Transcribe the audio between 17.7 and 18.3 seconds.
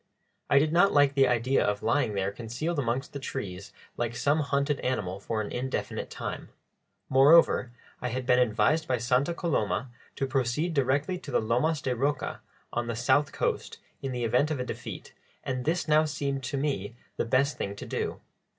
to do.